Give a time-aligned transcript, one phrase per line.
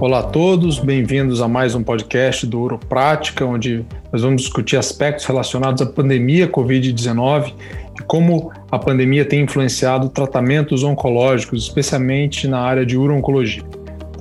[0.00, 5.24] Olá a todos, bem-vindos a mais um podcast do Uroprática, onde nós vamos discutir aspectos
[5.24, 7.54] relacionados à pandemia Covid-19
[7.98, 13.62] e como a pandemia tem influenciado tratamentos oncológicos, especialmente na área de urologia.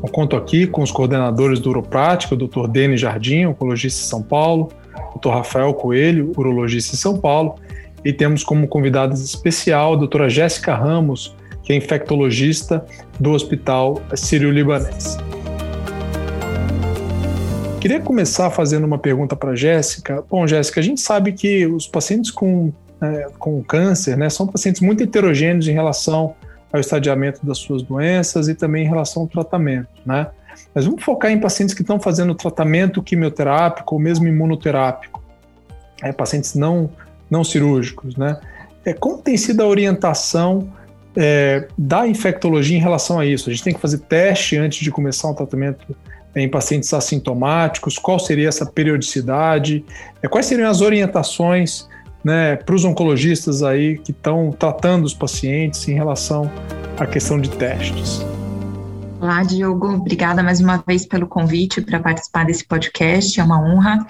[0.01, 2.67] Eu conto aqui com os coordenadores do Uroprática, o Dr.
[2.67, 4.69] Denis Jardim, oncologista em São Paulo,
[5.15, 5.29] o Dr.
[5.29, 7.55] Rafael Coelho, urologista em São Paulo,
[8.05, 12.85] e temos como convidada especial a doutora Jéssica Ramos, que é infectologista
[13.19, 15.17] do Hospital Sírio-Libanês.
[17.83, 20.23] Queria começar fazendo uma pergunta para Jéssica.
[20.29, 24.79] Bom, Jéssica, a gente sabe que os pacientes com, é, com câncer né, são pacientes
[24.79, 26.33] muito heterogêneos em relação
[26.71, 30.27] ao estadiamento das suas doenças e também em relação ao tratamento, né?
[30.73, 35.21] Mas vamos focar em pacientes que estão fazendo tratamento quimioterápico ou mesmo imunoterápico,
[36.01, 36.89] é, pacientes não,
[37.29, 38.39] não cirúrgicos, né?
[38.85, 40.71] É, como tem sido a orientação
[41.17, 43.49] é, da infectologia em relação a isso?
[43.49, 45.93] A gente tem que fazer teste antes de começar um tratamento
[46.35, 47.97] em pacientes assintomáticos?
[47.97, 49.85] Qual seria essa periodicidade?
[50.21, 51.87] É, quais seriam as orientações
[52.23, 56.49] né, para os oncologistas aí que estão tratando os pacientes em relação
[56.97, 58.25] à questão de testes?
[59.19, 59.87] Olá, Diogo.
[59.87, 63.39] Obrigada mais uma vez pelo convite para participar desse podcast.
[63.39, 64.05] É uma honra.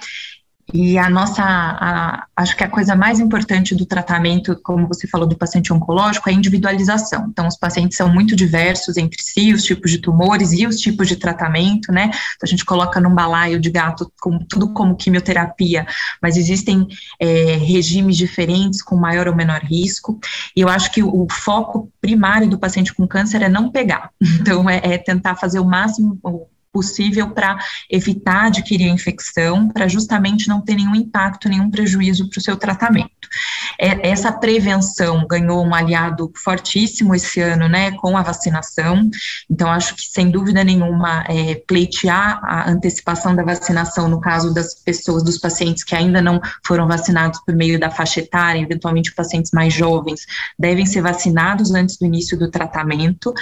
[0.72, 5.26] E a nossa, a, acho que a coisa mais importante do tratamento, como você falou
[5.26, 7.26] do paciente oncológico, é a individualização.
[7.28, 11.06] Então, os pacientes são muito diversos entre si, os tipos de tumores e os tipos
[11.06, 12.04] de tratamento, né?
[12.06, 15.86] Então, a gente coloca num balaio de gato com tudo como quimioterapia,
[16.22, 16.86] mas existem
[17.20, 20.18] é, regimes diferentes com maior ou menor risco.
[20.56, 24.10] E eu acho que o, o foco primário do paciente com câncer é não pegar.
[24.44, 26.18] Então, é, é tentar fazer o máximo,
[26.74, 27.56] possível para
[27.88, 32.56] evitar adquirir a infecção, para justamente não ter nenhum impacto, nenhum prejuízo para o seu
[32.56, 33.10] tratamento.
[33.80, 39.08] É, essa prevenção ganhou um aliado fortíssimo esse ano, né, com a vacinação.
[39.48, 44.74] Então, acho que, sem dúvida nenhuma, é, pleitear a antecipação da vacinação no caso das
[44.74, 49.52] pessoas, dos pacientes que ainda não foram vacinados por meio da faixa etária, eventualmente pacientes
[49.52, 50.26] mais jovens,
[50.58, 53.32] devem ser vacinados antes do início do tratamento,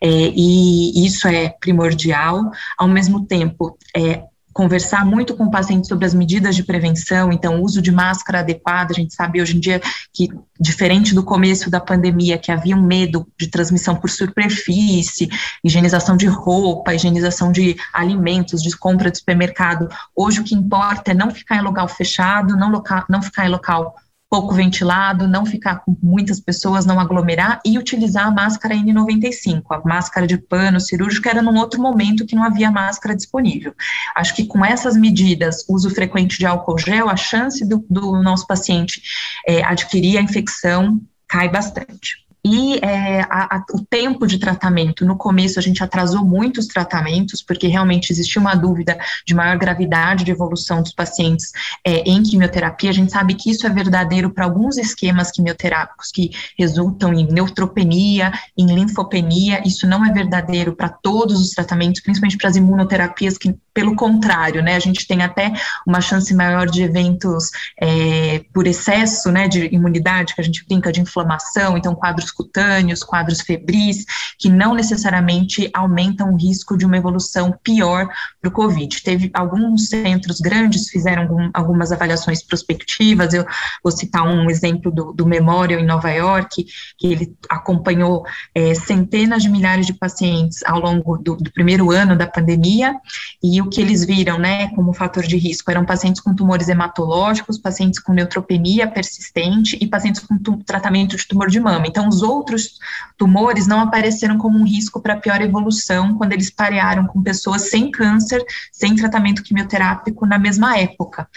[0.00, 4.22] é, e isso é primordial ao mesmo tempo, é,
[4.56, 8.90] conversar muito com o paciente sobre as medidas de prevenção, então, uso de máscara adequada,
[8.90, 9.82] a gente sabe hoje em dia
[10.14, 15.28] que, diferente do começo da pandemia, que havia um medo de transmissão por superfície,
[15.62, 21.14] higienização de roupa, higienização de alimentos, de compra de supermercado, hoje o que importa é
[21.14, 23.94] não ficar em local fechado, não, local, não ficar em local
[24.36, 29.80] pouco ventilado, não ficar com muitas pessoas, não aglomerar e utilizar a máscara N95, a
[29.88, 33.74] máscara de pano cirúrgico era num outro momento que não havia máscara disponível.
[34.14, 38.46] Acho que com essas medidas, uso frequente de álcool gel, a chance do, do nosso
[38.46, 39.00] paciente
[39.48, 42.25] é, adquirir a infecção cai bastante.
[42.48, 46.68] E é, a, a, o tempo de tratamento, no começo a gente atrasou muito os
[46.68, 48.96] tratamentos, porque realmente existia uma dúvida
[49.26, 51.50] de maior gravidade de evolução dos pacientes
[51.84, 52.90] é, em quimioterapia.
[52.90, 58.30] A gente sabe que isso é verdadeiro para alguns esquemas quimioterápicos que resultam em neutropenia,
[58.56, 59.66] em linfopenia.
[59.66, 64.62] Isso não é verdadeiro para todos os tratamentos, principalmente para as imunoterapias, que, pelo contrário,
[64.62, 65.52] né, a gente tem até
[65.84, 70.92] uma chance maior de eventos é, por excesso né, de imunidade, que a gente brinca
[70.92, 74.04] de inflamação, então quadros cutâneos, quadros febris,
[74.38, 78.08] que não necessariamente aumentam o risco de uma evolução pior
[78.40, 79.02] para o Covid.
[79.02, 83.46] Teve alguns centros grandes fizeram algum, algumas avaliações prospectivas, eu
[83.82, 86.66] vou citar um exemplo do, do Memorial em Nova York,
[86.98, 88.24] que ele acompanhou
[88.54, 92.94] é, centenas de milhares de pacientes ao longo do, do primeiro ano da pandemia,
[93.42, 97.58] e o que eles viram, né, como fator de risco, eram pacientes com tumores hematológicos,
[97.58, 101.86] pacientes com neutropenia persistente e pacientes com tratamento de tumor de mama.
[101.86, 102.78] Então, os outros
[103.16, 107.90] tumores não apareceram como um risco para pior evolução quando eles parearam com pessoas sem
[107.90, 111.28] câncer, sem tratamento quimioterápico na mesma época,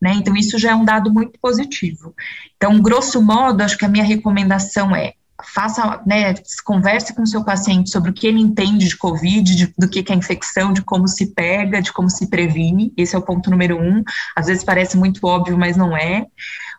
[0.00, 0.12] né?
[0.14, 2.14] Então isso já é um dado muito positivo.
[2.56, 5.14] Então, grosso modo, acho que a minha recomendação é
[5.44, 6.34] faça, né,
[6.64, 10.02] converse com o seu paciente sobre o que ele entende de Covid, de, do que,
[10.02, 12.92] que é infecção, de como se pega, de como se previne.
[12.96, 14.02] Esse é o ponto número um.
[14.34, 16.26] Às vezes parece muito óbvio, mas não é.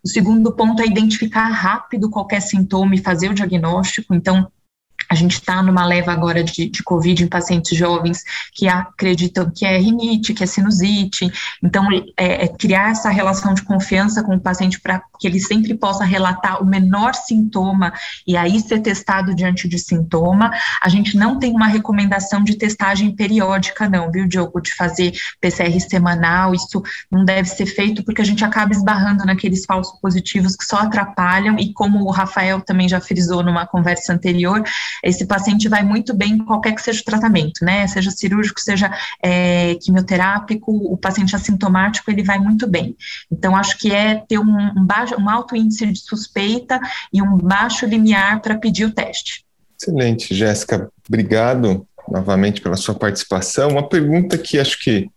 [0.04, 4.14] O segundo ponto é identificar rápido qualquer sintoma e fazer o diagnóstico.
[4.14, 4.52] Então,
[5.10, 8.24] a gente está numa leva agora de, de, Covid em pacientes jovens
[8.54, 11.32] que acreditam que é rinite, que é sinusite.
[11.64, 15.74] Então, é, é criar essa relação de confiança com o paciente para que ele sempre
[15.76, 17.94] possa relatar o menor sintoma
[18.26, 20.52] e aí ser testado diante de sintoma.
[20.82, 25.80] A gente não tem uma recomendação de testagem periódica, não, viu, Diogo, de fazer PCR
[25.80, 26.82] semanal, isso
[27.12, 31.58] não deve ser feito porque a gente acaba esbarrando naqueles falsos positivos que só atrapalham
[31.60, 34.64] e como o Rafael também já frisou numa conversa anterior,
[35.04, 38.92] esse paciente vai muito bem em qualquer que seja o tratamento, né, seja cirúrgico, seja
[39.22, 42.96] é, quimioterápico, o paciente assintomático, ele vai muito bem.
[43.32, 46.80] Então, acho que é ter um, um, baixo, um alto índice de suspeita
[47.12, 49.46] e um baixo limiar para pedir o teste.
[49.80, 50.90] Excelente, Jéssica.
[51.08, 53.70] Obrigado novamente pela sua participação.
[53.70, 55.10] Uma pergunta que acho que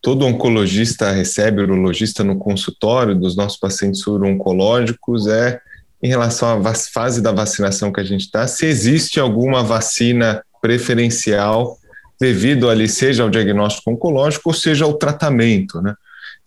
[0.00, 5.60] todo oncologista recebe, urologista no consultório dos nossos pacientes uro-oncológicos é
[6.02, 11.78] em relação à fase da vacinação que a gente está, se existe alguma vacina preferencial
[12.18, 15.94] devido ali, seja ao diagnóstico oncológico ou seja ao tratamento, né?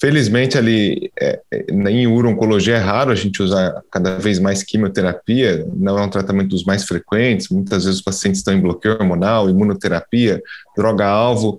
[0.04, 5.66] Felizmente, ali é, é em uro-oncologia é raro a gente usar cada vez mais quimioterapia,
[5.74, 9.50] não é um tratamento dos mais frequentes, muitas vezes os pacientes estão em bloqueio hormonal,
[9.50, 10.44] imunoterapia,
[10.76, 11.58] droga-alvo,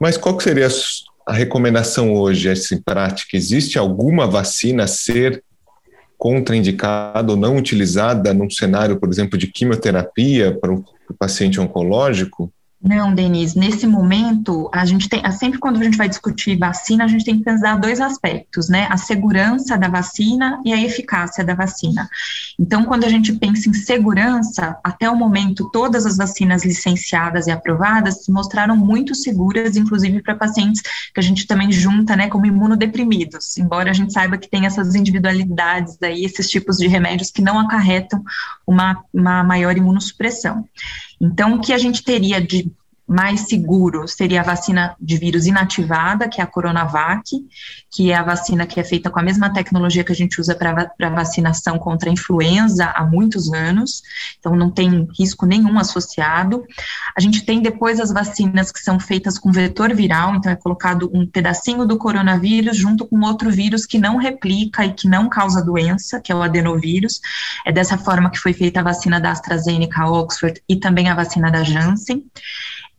[0.00, 0.68] mas qual que seria
[1.26, 3.36] a recomendação hoje, assim, prática?
[3.36, 5.44] Existe alguma vacina a ser
[6.16, 10.82] contraindicada ou não utilizada num cenário, por exemplo, de quimioterapia para o
[11.18, 12.50] paciente oncológico?
[12.84, 17.06] Não, Denise, nesse momento, a gente tem, sempre quando a gente vai discutir vacina, a
[17.06, 18.88] gente tem que pensar dois aspectos, né?
[18.90, 22.10] A segurança da vacina e a eficácia da vacina.
[22.58, 27.52] Então, quando a gente pensa em segurança, até o momento, todas as vacinas licenciadas e
[27.52, 32.46] aprovadas se mostraram muito seguras, inclusive para pacientes que a gente também junta, né, como
[32.46, 37.42] imunodeprimidos, embora a gente saiba que tem essas individualidades aí, esses tipos de remédios que
[37.42, 38.24] não acarretam
[38.66, 40.64] uma, uma maior imunossupressão.
[41.22, 42.68] Então, o que a gente teria de
[43.12, 47.22] mais seguro seria a vacina de vírus inativada, que é a Coronavac,
[47.90, 50.54] que é a vacina que é feita com a mesma tecnologia que a gente usa
[50.54, 54.02] para vacinação contra a influenza há muitos anos,
[54.38, 56.64] então não tem risco nenhum associado.
[57.16, 61.10] A gente tem depois as vacinas que são feitas com vetor viral, então é colocado
[61.12, 65.62] um pedacinho do coronavírus junto com outro vírus que não replica e que não causa
[65.62, 67.20] doença, que é o adenovírus.
[67.66, 71.50] É dessa forma que foi feita a vacina da AstraZeneca, Oxford e também a vacina
[71.50, 72.24] da Janssen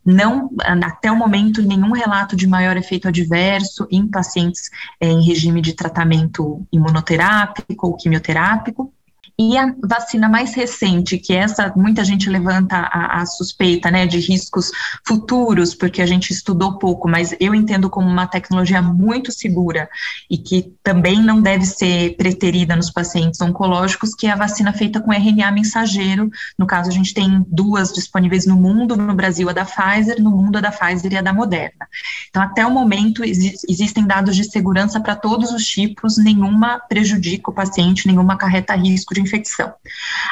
[0.04, 4.70] não, até o momento, nenhum relato de maior efeito adverso em pacientes
[5.00, 8.93] é, em regime de tratamento imunoterápico ou quimioterápico.
[9.36, 14.18] E a vacina mais recente, que essa muita gente levanta a, a, suspeita né, de
[14.20, 14.70] riscos
[15.04, 19.88] futuros, porque a gente estudou pouco, mas eu entendo como uma tecnologia muito segura
[20.30, 25.00] e que também não deve ser preterida nos pacientes oncológicos, que é a vacina feita
[25.00, 26.30] com RNA mensageiro.
[26.56, 30.30] No caso, a gente tem duas disponíveis no mundo, no Brasil a da Pfizer, no
[30.30, 31.88] mundo a da Pfizer e a da Moderna.
[32.30, 37.54] Então, até o momento, existem dados de segurança para todos os tipos, nenhuma prejudica o
[37.54, 39.72] paciente, nenhuma carreta risco de infecção.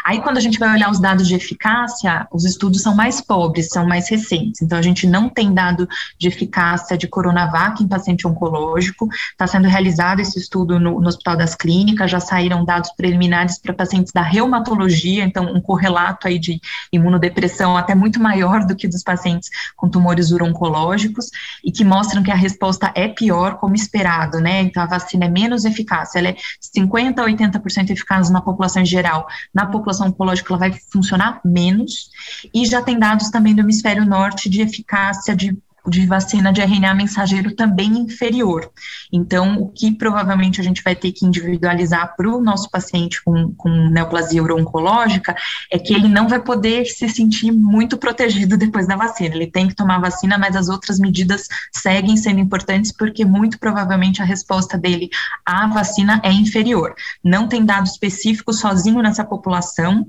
[0.04, 3.68] Aí, quando a gente vai olhar os dados de eficácia, os estudos são mais pobres,
[3.68, 4.62] são mais recentes.
[4.62, 9.08] Então, a gente não tem dado de eficácia de Coronavac em paciente oncológico.
[9.30, 13.72] Está sendo realizado esse estudo no, no Hospital das Clínicas, já saíram dados preliminares para
[13.72, 16.60] pacientes da reumatologia, então, um correlato aí de
[16.92, 21.30] imunodepressão até muito maior do que dos pacientes com tumores uroncológicos,
[21.64, 24.62] e que mostram que a resposta é pior, como esperado, né?
[24.62, 26.36] Então, a vacina é menos eficaz, ela é
[26.76, 28.40] 50% a 80% eficaz na
[28.82, 32.10] em geral, na população oncológica ela vai funcionar menos,
[32.52, 35.56] e já tem dados também do hemisfério norte de eficácia de
[35.86, 38.70] de vacina de RNA mensageiro também inferior.
[39.12, 43.52] Então, o que provavelmente a gente vai ter que individualizar para o nosso paciente com,
[43.54, 45.34] com neoplasia uro-oncológica
[45.70, 49.34] é que ele não vai poder se sentir muito protegido depois da vacina.
[49.34, 54.22] Ele tem que tomar vacina, mas as outras medidas seguem sendo importantes porque muito provavelmente
[54.22, 55.10] a resposta dele
[55.44, 56.94] à vacina é inferior.
[57.22, 60.06] Não tem dado específico sozinho nessa população,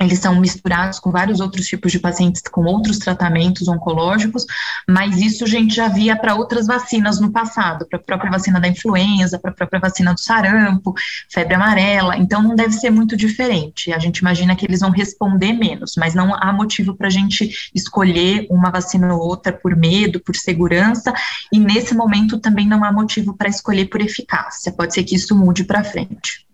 [0.00, 4.46] eles são misturados com vários outros tipos de pacientes com outros tratamentos oncológicos,
[4.88, 8.60] mas isso a gente já via para outras vacinas no passado, para a própria vacina
[8.60, 10.94] da influenza, para a própria vacina do sarampo,
[11.28, 13.92] febre amarela, então não deve ser muito diferente.
[13.92, 17.70] A gente imagina que eles vão responder menos, mas não há motivo para a gente
[17.74, 21.12] escolher uma vacina ou outra por medo, por segurança,
[21.52, 24.72] e nesse momento também não há motivo para escolher por eficácia.
[24.72, 26.47] Pode ser que isso mude para frente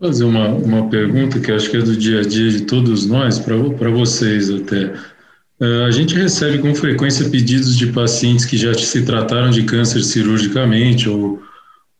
[0.00, 3.38] fazer uma, uma pergunta que acho que é do dia a dia de todos nós,
[3.38, 4.94] para vocês até.
[5.60, 10.02] Uh, a gente recebe com frequência pedidos de pacientes que já se trataram de câncer
[10.04, 11.42] cirurgicamente ou,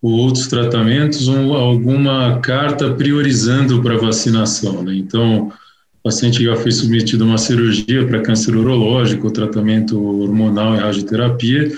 [0.01, 4.85] ou outros tratamentos, ou alguma carta priorizando para vacinação.
[4.85, 4.95] Né?
[4.95, 10.79] Então, o paciente já foi submetido a uma cirurgia para câncer urológico, tratamento hormonal e
[10.79, 11.73] radioterapia,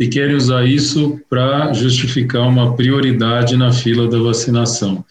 [0.00, 5.04] e querem usar isso para justificar uma prioridade na fila da vacinação.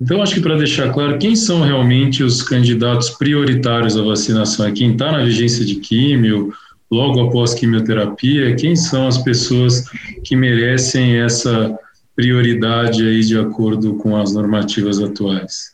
[0.00, 4.66] Então, acho que para deixar claro, quem são realmente os candidatos prioritários à vacinação?
[4.66, 6.52] É quem está na vigência de químio,
[6.90, 8.54] logo após quimioterapia?
[8.56, 9.84] Quem são as pessoas
[10.24, 11.76] que merecem essa
[12.14, 15.73] prioridade aí de acordo com as normativas atuais?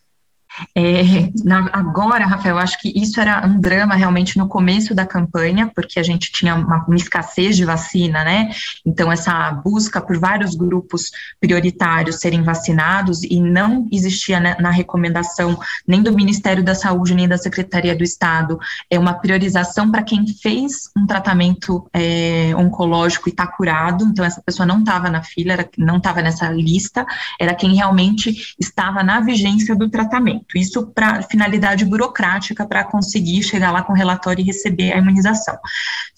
[0.74, 1.02] É,
[1.44, 5.98] na, agora, Rafael, acho que isso era um drama realmente no começo da campanha, porque
[5.98, 8.50] a gente tinha uma, uma, escassez de vacina, né?
[8.84, 15.58] Então, essa busca por vários grupos prioritários serem vacinados e não existia né, na recomendação
[15.86, 20.26] nem do Ministério da Saúde, nem da Secretaria do Estado, é uma priorização para quem
[20.26, 24.04] fez um tratamento é, oncológico e está curado.
[24.04, 27.06] Então, essa pessoa não estava na fila, era, não estava nessa lista,
[27.38, 30.49] era quem realmente estava na vigência do tratamento.
[30.58, 35.56] Isso para finalidade burocrática, para conseguir chegar lá com o relatório e receber a imunização.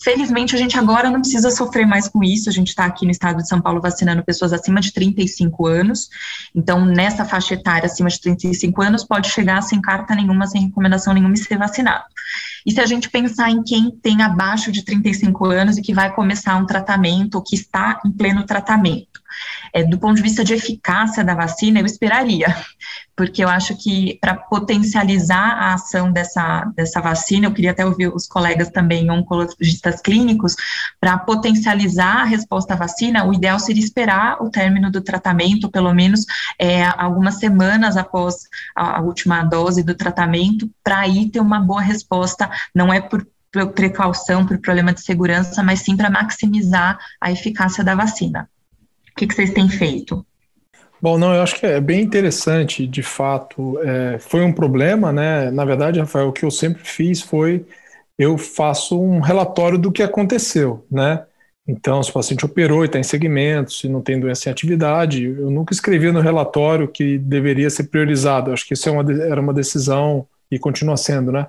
[0.02, 3.10] Felizmente, a gente agora não precisa sofrer mais com isso, a gente está aqui no
[3.10, 6.08] estado de São Paulo vacinando pessoas acima de 35 anos,
[6.54, 11.14] então nessa faixa etária acima de 35 anos pode chegar sem carta nenhuma, sem recomendação
[11.14, 12.04] nenhuma e ser vacinado.
[12.64, 16.12] E se a gente pensar em quem tem abaixo de 35 anos e que vai
[16.12, 19.21] começar um tratamento ou que está em pleno tratamento,
[19.72, 22.54] é, do ponto de vista de eficácia da vacina, eu esperaria,
[23.16, 28.08] porque eu acho que para potencializar a ação dessa, dessa vacina, eu queria até ouvir
[28.08, 30.56] os colegas também, oncologistas clínicos,
[31.00, 35.92] para potencializar a resposta à vacina, o ideal seria esperar o término do tratamento, pelo
[35.92, 36.24] menos
[36.58, 41.80] é, algumas semanas após a, a última dose do tratamento, para aí ter uma boa
[41.80, 43.26] resposta, não é por
[43.74, 48.48] precaução, por problema de segurança, mas sim para maximizar a eficácia da vacina.
[49.22, 50.26] Que, que vocês têm feito?
[51.00, 53.78] Bom, não, eu acho que é bem interessante, de fato.
[53.80, 55.50] É, foi um problema, né?
[55.50, 57.64] Na verdade, Rafael, o que eu sempre fiz foi
[58.18, 61.24] eu faço um relatório do que aconteceu, né?
[61.66, 65.24] Então, se o paciente operou e está em segmento, se não tem doença em atividade,
[65.24, 68.50] eu nunca escrevi no relatório que deveria ser priorizado.
[68.50, 71.46] Eu acho que isso é uma, era uma decisão, e continua sendo, né?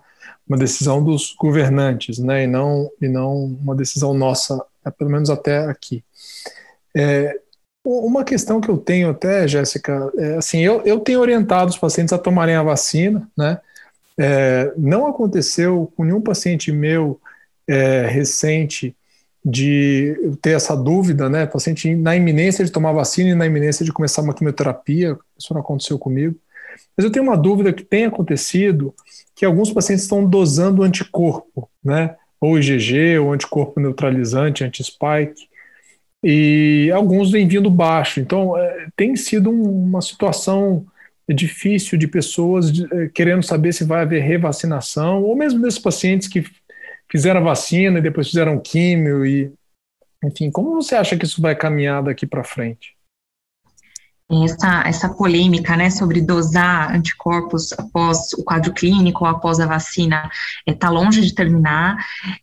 [0.48, 2.44] Uma decisão dos governantes, né?
[2.44, 6.04] E não, e não uma decisão nossa, é, pelo menos até aqui.
[6.96, 7.40] É,
[7.84, 12.14] uma questão que eu tenho até, Jéssica, é assim, eu, eu tenho orientado os pacientes
[12.14, 13.60] a tomarem a vacina, né?
[14.18, 17.20] É, não aconteceu com nenhum paciente meu
[17.68, 18.96] é, recente
[19.44, 21.46] de ter essa dúvida, né?
[21.46, 25.62] Paciente na iminência de tomar vacina e na iminência de começar uma quimioterapia, isso não
[25.62, 26.36] aconteceu comigo.
[26.96, 28.94] Mas eu tenho uma dúvida que tem acontecido,
[29.36, 32.16] que alguns pacientes estão dosando anticorpo, né?
[32.40, 35.50] Ou IgG, ou anticorpo neutralizante, anti-spike,
[36.24, 38.20] e alguns vêm vindo baixo.
[38.20, 40.86] Então, é, tem sido um, uma situação
[41.30, 46.28] difícil de pessoas de, é, querendo saber se vai haver revacinação, ou mesmo desses pacientes
[46.28, 46.44] que
[47.12, 49.52] fizeram a vacina e depois fizeram químio e
[50.24, 52.93] enfim, como você acha que isso vai caminhar daqui para frente?
[54.44, 60.30] Essa, essa polêmica né, sobre dosar anticorpos após o quadro clínico ou após a vacina
[60.66, 61.98] está é, longe de terminar.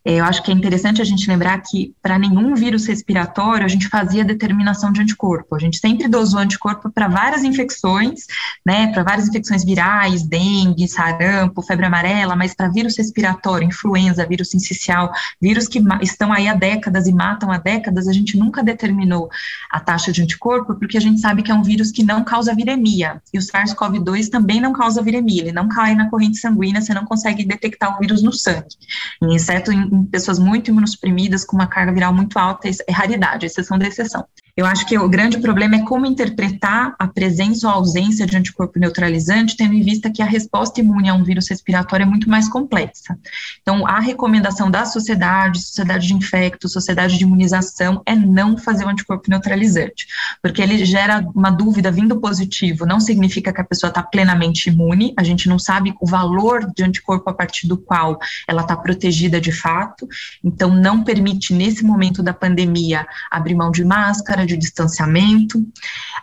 [0.05, 3.67] É, eu acho que é interessante a gente lembrar que para nenhum vírus respiratório a
[3.67, 5.55] gente fazia determinação de anticorpo.
[5.55, 8.27] A gente sempre dosou anticorpo para várias infecções,
[8.65, 14.49] né, para várias infecções virais, dengue, sarampo, febre amarela, mas para vírus respiratório, influenza, vírus
[14.49, 19.29] sincicial, vírus que estão aí há décadas e matam há décadas, a gente nunca determinou
[19.69, 22.23] a taxa de anticorpo porque a gente sabe que é um vírus vírus que não
[22.23, 23.21] causa viremia.
[23.33, 27.05] E o SARS-CoV-2 também não causa viremia, ele não cai na corrente sanguínea, você não
[27.05, 28.75] consegue detectar o vírus no sangue.
[29.23, 33.45] E, exceto em, em pessoas muito imunossuprimidas, com uma carga viral muito alta, é raridade,
[33.45, 34.23] exceção da exceção.
[34.61, 38.77] Eu acho que o grande problema é como interpretar a presença ou ausência de anticorpo
[38.77, 42.47] neutralizante, tendo em vista que a resposta imune a um vírus respiratório é muito mais
[42.47, 43.17] complexa.
[43.63, 48.89] Então, a recomendação da sociedade, sociedade de infectos, sociedade de imunização, é não fazer o
[48.89, 50.05] anticorpo neutralizante,
[50.43, 55.11] porque ele gera uma dúvida vindo positivo, não significa que a pessoa está plenamente imune,
[55.17, 59.41] a gente não sabe o valor de anticorpo a partir do qual ela está protegida
[59.41, 60.07] de fato,
[60.43, 65.65] então não permite, nesse momento da pandemia, abrir mão de máscara, de distanciamento.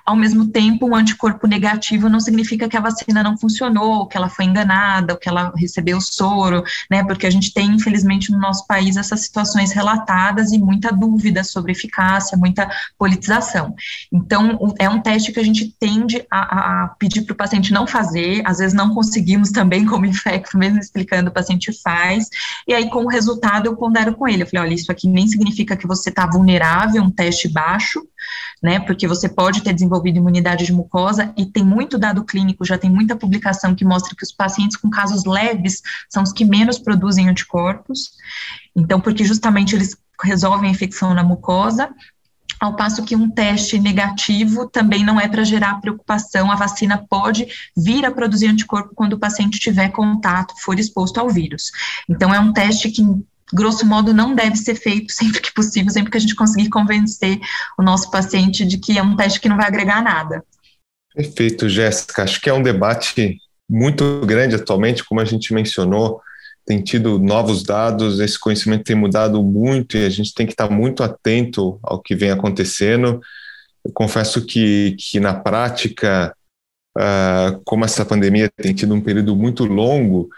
[0.04, 4.28] Ao mesmo tempo, o anticorpo negativo não significa que a vacina não funcionou, que ela
[4.28, 7.04] foi enganada, que ela recebeu soro, né?
[7.04, 11.72] Porque a gente tem, infelizmente, no nosso país essas situações relatadas e muita dúvida sobre
[11.72, 12.68] eficácia, muita
[12.98, 13.74] politização.
[14.12, 17.86] Então, é um teste que a gente tende a, a pedir para o paciente não
[17.86, 22.28] fazer, às vezes não conseguimos também, como infecto, mesmo explicando, o paciente faz,
[22.66, 25.26] e aí com o resultado eu pondero com ele, eu falei, olha, isso aqui nem
[25.26, 28.02] significa que você está vulnerável, um teste baixo,
[28.62, 28.80] né?
[28.80, 32.90] Porque você pode ter desenvolvido imunidade de mucosa e tem muito dado clínico, já tem
[32.90, 37.28] muita publicação que mostra que os pacientes com casos leves são os que menos produzem
[37.28, 38.12] anticorpos.
[38.74, 41.90] Então, porque justamente eles resolvem a infecção na mucosa
[42.60, 47.46] ao passo que um teste negativo também não é para gerar preocupação, a vacina pode
[47.76, 51.70] vir a produzir anticorpo quando o paciente tiver contato, for exposto ao vírus.
[52.08, 53.02] Então, é um teste que
[53.52, 57.38] grosso modo, não deve ser feito sempre que possível, sempre que a gente conseguir convencer
[57.78, 60.44] o nosso paciente de que é um teste que não vai agregar nada.
[61.14, 62.22] Perfeito, Jéssica.
[62.22, 63.38] Acho que é um debate
[63.68, 66.20] muito grande atualmente, como a gente mencionou,
[66.64, 70.68] tem tido novos dados, esse conhecimento tem mudado muito e a gente tem que estar
[70.70, 73.20] muito atento ao que vem acontecendo.
[73.82, 76.34] Eu confesso que, que na prática,
[76.96, 80.28] uh, como essa pandemia tem tido um período muito longo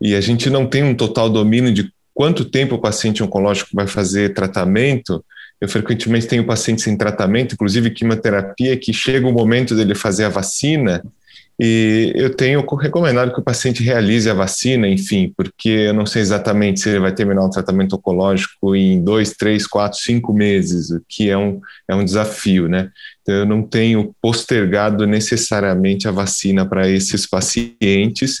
[0.00, 3.86] e a gente não tem um total domínio de quanto tempo o paciente oncológico vai
[3.86, 5.24] fazer tratamento,
[5.60, 10.28] eu frequentemente tenho pacientes em tratamento, inclusive quimioterapia, que chega o momento dele fazer a
[10.30, 11.02] vacina
[11.62, 16.22] e eu tenho recomendado que o paciente realize a vacina, enfim, porque eu não sei
[16.22, 21.02] exatamente se ele vai terminar o tratamento oncológico em dois, três, quatro, cinco meses, o
[21.06, 22.90] que é um, é um desafio, né?
[23.20, 28.40] Então, eu não tenho postergado necessariamente a vacina para esses pacientes.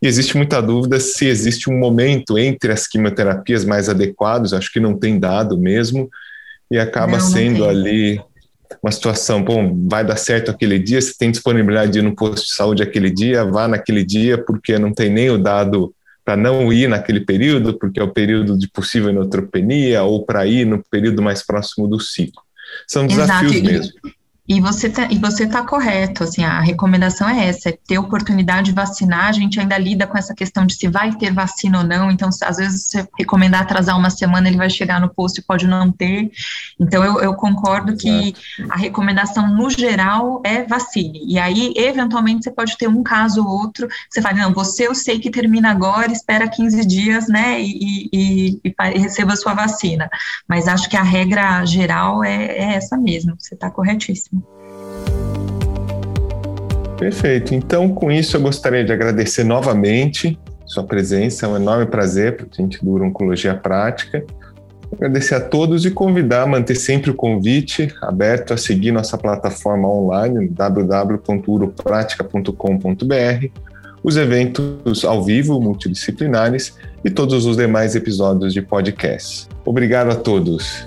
[0.00, 4.78] E existe muita dúvida se existe um momento entre as quimioterapias mais adequados, acho que
[4.78, 6.08] não tem dado mesmo,
[6.70, 8.20] e acaba não, sendo ali
[8.82, 12.46] uma situação, bom, vai dar certo aquele dia, se tem disponibilidade de ir no posto
[12.46, 16.72] de saúde aquele dia, vá naquele dia, porque não tem nem o dado para não
[16.72, 21.20] ir naquele período, porque é o período de possível neutropenia, ou para ir no período
[21.20, 22.42] mais próximo do ciclo.
[22.86, 23.72] São desafios Exato.
[23.72, 23.92] mesmo.
[24.50, 28.70] E você tá, e você tá correto, assim, a recomendação é essa, é ter oportunidade
[28.70, 31.84] de vacinar, a gente ainda lida com essa questão de se vai ter vacina ou
[31.84, 35.44] não, então às vezes você recomendar atrasar uma semana, ele vai chegar no posto e
[35.44, 36.32] pode não ter,
[36.80, 38.34] então eu, eu concordo que
[38.68, 43.48] a recomendação no geral é vacine, e aí eventualmente você pode ter um caso ou
[43.48, 48.08] outro, você fala, não, você eu sei que termina agora, espera 15 dias, né, e,
[48.12, 50.10] e, e, e receba a sua vacina,
[50.48, 54.39] mas acho que a regra geral é, é essa mesmo, você está corretíssimo.
[57.00, 57.52] Perfeito.
[57.54, 61.46] Então, com isso, eu gostaria de agradecer novamente sua presença.
[61.46, 64.22] É um enorme prazer para a gente do Oncologia Prática.
[64.92, 69.88] Agradecer a todos e convidar a manter sempre o convite aberto a seguir nossa plataforma
[69.88, 73.46] online www.uropratica.com.br,
[74.02, 79.48] os eventos ao vivo multidisciplinares e todos os demais episódios de podcast.
[79.64, 80.84] Obrigado a todos.